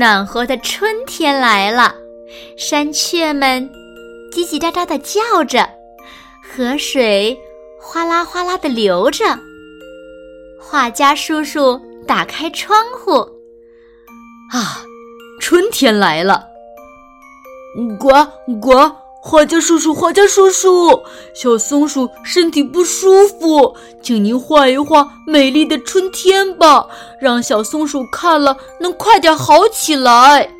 [0.00, 1.94] 暖和的春天来了，
[2.56, 3.70] 山雀们
[4.32, 5.68] 叽叽喳喳的叫着，
[6.42, 7.38] 河水
[7.78, 9.26] 哗啦哗啦的流着。
[10.58, 13.18] 画家叔叔打开窗户，
[14.50, 14.80] 啊，
[15.38, 16.46] 春天来了！
[17.98, 18.08] 呱
[18.58, 18.99] 呱。
[19.22, 21.02] 画家叔叔，画家叔叔，
[21.34, 26.88] 小松鼠身体不舒服，请您画一画美丽的春天吧，
[27.20, 30.50] 让小松鼠看了能快点好起来。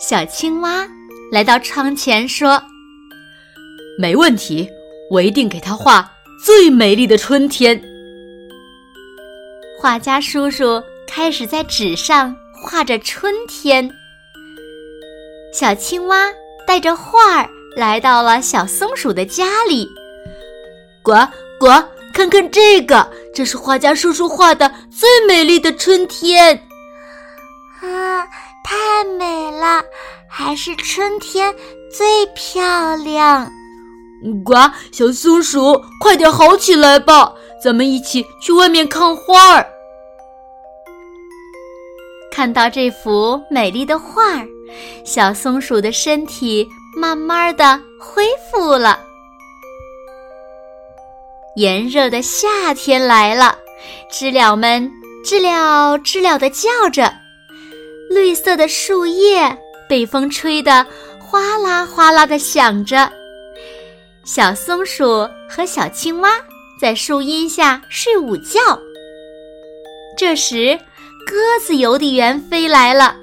[0.00, 0.88] 小青蛙
[1.30, 2.60] 来到窗前说
[3.96, 4.68] ：“没问题，
[5.12, 6.10] 我一定给他画
[6.44, 7.80] 最美丽的春天。”
[9.80, 13.88] 画家叔叔开始在纸上画着春天。
[15.52, 16.26] 小青蛙。
[16.66, 19.88] 带着画儿来到了小松鼠的家里，
[21.02, 21.12] 呱
[21.58, 21.68] 呱，
[22.12, 26.56] 看看这个，这是画家叔叔画的最美丽的春天。
[27.80, 28.26] 啊，
[28.64, 29.82] 太美了，
[30.28, 31.54] 还是春天
[31.94, 33.50] 最漂亮。
[34.44, 34.54] 呱，
[34.90, 39.66] 小松鼠，快点好起来吧，咱们一起去外面看花儿。
[42.32, 44.46] 看到这幅美丽的画儿。
[45.04, 48.98] 小松鼠的身体慢慢的恢复了。
[51.56, 53.56] 炎热的夏天来了，
[54.10, 54.90] 知了们
[55.24, 57.12] 知了知了的叫着，
[58.10, 59.56] 绿色的树叶
[59.88, 60.86] 被风吹得
[61.18, 63.10] 哗啦哗啦的响着。
[64.24, 66.30] 小松鼠和小青蛙
[66.80, 68.60] 在树荫下睡午觉。
[70.18, 70.78] 这时，
[71.26, 73.16] 鸽子邮递员飞来了。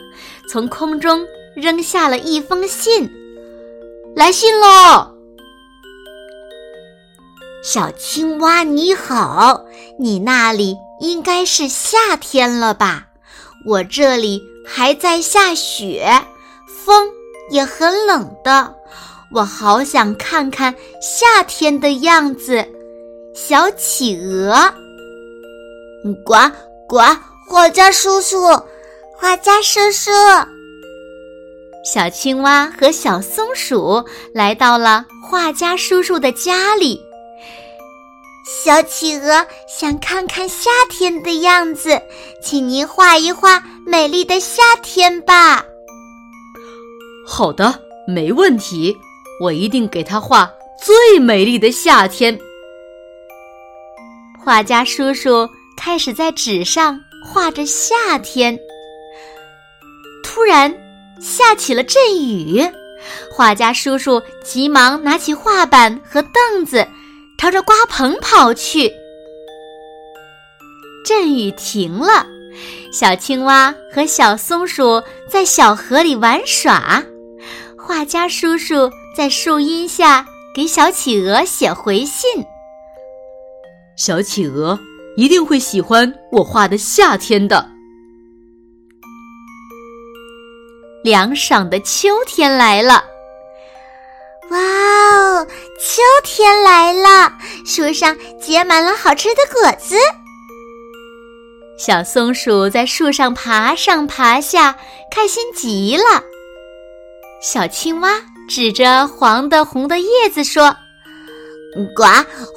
[0.50, 1.25] 从空中
[1.56, 3.09] 扔下了一封信，
[4.16, 5.09] 来信喽！
[7.64, 9.64] 小青蛙你好，
[9.97, 13.08] 你那里应该是夏天了吧？
[13.66, 16.06] 我这里还在下雪，
[16.68, 17.09] 风
[17.52, 18.75] 也很冷的，
[19.34, 22.68] 我好想看看夏天的样子。
[23.34, 24.53] 小企鹅，
[26.25, 26.52] 呱
[26.88, 27.00] 呱，
[27.50, 28.38] 画家叔叔。
[29.16, 30.12] 画家叔叔，
[31.83, 36.97] 小青蛙和小松鼠来到了画家叔叔的家里。
[38.45, 42.01] 小企鹅想看看夏天的样子，
[42.41, 45.63] 请您画一画美丽的夏天吧。
[47.27, 47.77] 好的，
[48.07, 48.95] 没问题，
[49.41, 50.49] 我一定给他画
[50.81, 52.38] 最美丽的夏天。
[54.41, 58.57] 画家叔叔开始在纸上画着夏天。
[60.23, 60.73] 突然
[61.19, 62.62] 下起了阵雨，
[63.31, 66.88] 画家叔叔急忙拿起画板和凳子，
[67.38, 68.91] 朝着瓜棚跑去。
[71.06, 72.25] 阵雨停了，
[72.91, 77.03] 小青蛙和小松鼠在小河里玩耍，
[77.78, 80.25] 画家叔叔在树荫下
[80.56, 82.46] 给小企鹅写回信。
[83.97, 84.79] 小企鹅
[85.18, 87.72] 一定会喜欢我画的夏天的。
[91.03, 93.03] 凉爽的秋天来了，
[94.50, 95.46] 哇哦！
[95.80, 97.34] 秋天来了，
[97.66, 99.97] 树上结满了好吃的果子。
[101.78, 104.78] 小松鼠在树上爬上爬下，
[105.12, 106.24] 开心极了。
[107.41, 110.73] 小青蛙指着黄的、红的叶子说
[111.97, 112.06] ：“呱，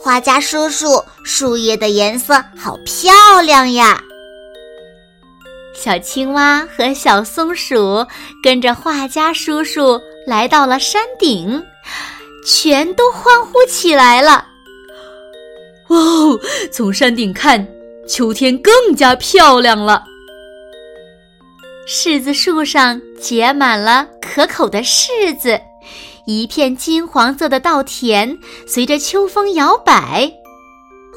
[0.01, 4.01] 画家叔叔，树叶的颜色好漂亮呀！”
[5.77, 8.05] 小青蛙和小松鼠
[8.43, 11.63] 跟着画家叔叔来到了山顶，
[12.45, 14.47] 全都欢呼起来了。
[15.89, 16.41] 哇哦！
[16.73, 17.65] 从山顶看，
[18.09, 20.03] 秋天更加漂亮了。
[21.87, 25.61] 柿子树上结满了可口的柿子，
[26.27, 28.37] 一片金黄色的稻田
[28.67, 30.33] 随着秋风摇摆。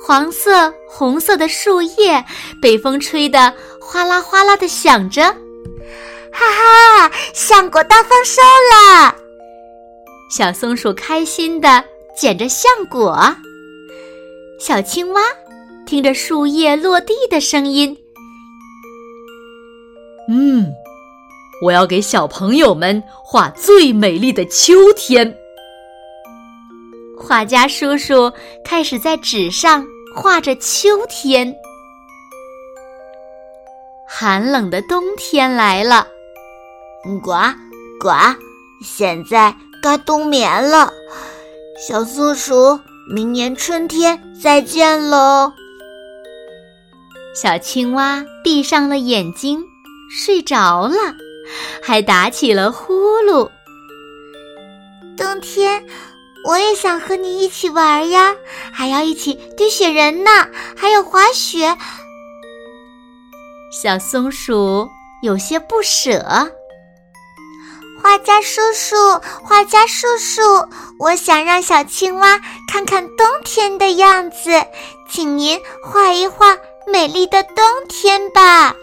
[0.06, 2.24] 黄色、红色的树叶
[2.62, 5.22] 被风吹得哗啦哗啦的响着，
[6.32, 9.16] 哈哈，橡果大丰收了！
[10.32, 11.84] 小松鼠开心的
[12.16, 13.36] 捡着橡果。
[14.60, 15.22] 小青蛙
[15.86, 17.98] 听着树叶落地的声音，
[20.30, 20.72] 嗯，
[21.64, 25.36] 我要给小朋友们画最美丽的秋天。
[27.30, 28.34] 画家叔叔
[28.66, 29.86] 开始在纸上
[30.16, 31.56] 画着秋天。
[34.08, 36.08] 寒冷的冬天来了，
[37.22, 37.34] 呱
[38.00, 38.10] 呱，
[38.84, 40.92] 现在该冬眠了。
[41.88, 42.80] 小松鼠，
[43.14, 45.54] 明年春天再见喽。
[47.36, 49.64] 小青蛙闭上了眼睛，
[50.10, 50.98] 睡着了，
[51.80, 53.48] 还打起了呼噜。
[55.16, 55.86] 冬天。
[56.46, 58.34] 我也想和你一起玩呀，
[58.72, 60.32] 还要一起堆雪人呢，
[60.76, 61.78] 还有滑雪。
[63.72, 64.90] 小松鼠
[65.22, 66.24] 有些不舍。
[68.02, 68.96] 画家叔叔，
[69.44, 70.42] 画家叔叔，
[71.00, 72.40] 我想让小青蛙
[72.72, 74.50] 看看冬天的样子，
[75.10, 76.58] 请您画一画
[76.88, 78.74] 美丽的冬天吧。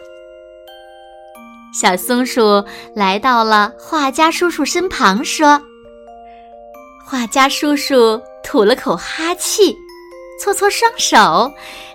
[1.73, 2.65] 小松鼠
[2.95, 5.63] 来到了画家叔叔身旁，说。
[7.09, 9.73] 画家叔叔吐了口哈气，
[10.43, 11.49] 搓搓双手，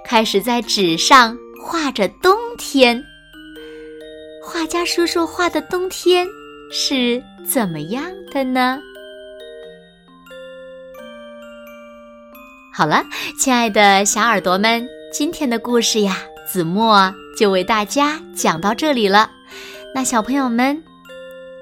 [0.06, 3.04] 开始在纸上画着冬天。
[4.42, 6.26] 画家叔叔画的冬天
[6.72, 8.80] 是怎么样的呢？
[12.74, 13.04] 好了，
[13.38, 19.30] 亲爱的小耳朵们，今天的故事呀，子墨就为大家讲到这里了。
[19.94, 20.82] 那小朋友们，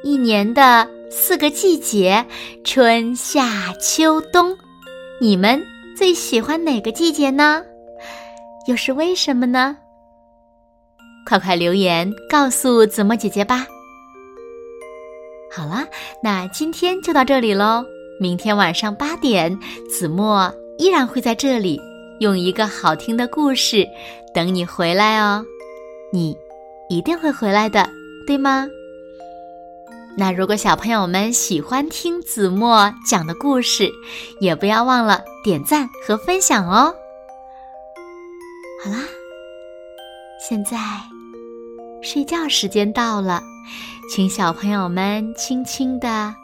[0.04, 0.88] 一年的。
[1.12, 2.24] 四个季节，
[2.64, 4.56] 春夏秋冬，
[5.20, 5.62] 你们
[5.98, 7.64] 最喜欢哪个季节呢？
[8.68, 9.76] 又是为什么呢？
[11.26, 13.66] 快快留言告诉子墨姐姐吧。
[15.52, 15.88] 好了，
[16.24, 17.84] 那今天就到这里喽。
[18.20, 19.58] 明天晚上八点，
[19.90, 21.80] 子墨依然会在这里，
[22.20, 23.88] 用一个好听的故事
[24.34, 25.44] 等你回来哦。
[26.14, 26.36] 你
[26.90, 27.90] 一定会回来的，
[28.28, 28.68] 对吗？
[30.20, 33.90] 那如果小朋友们喜欢听子墨讲的故事，
[34.42, 36.94] 也不要忘了点赞和分享哦。
[38.84, 38.98] 好啦，
[40.46, 40.78] 现在
[42.04, 43.42] 睡觉时间到了，
[44.14, 46.36] 请小朋友们轻轻的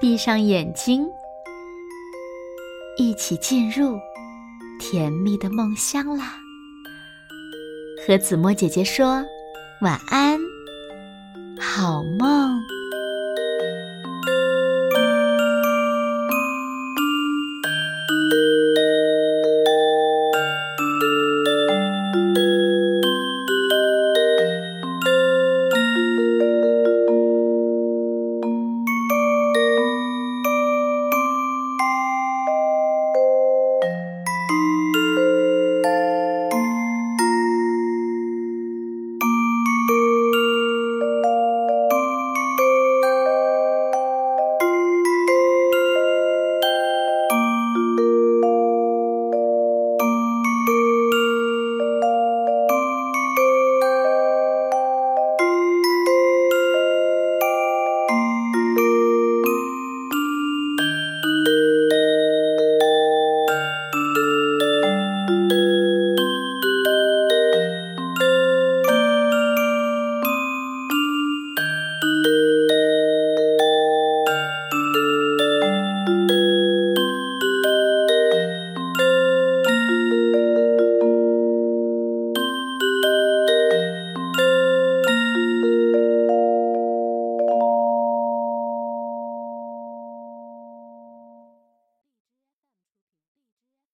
[0.00, 1.06] 闭上眼睛，
[2.98, 4.00] 一起进入
[4.80, 6.34] 甜蜜的梦乡啦。
[8.04, 9.24] 和子墨姐姐说
[9.80, 10.40] 晚安，
[11.60, 12.49] 好梦。